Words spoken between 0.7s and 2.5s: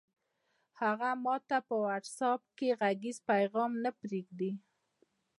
هغه ماته په وټس اپ